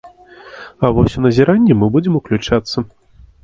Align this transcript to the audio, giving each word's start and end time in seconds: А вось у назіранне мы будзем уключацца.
А 0.87 0.91
вось 0.95 1.17
у 1.21 1.23
назіранне 1.27 1.79
мы 1.85 1.93
будзем 1.99 2.13
уключацца. 2.23 2.77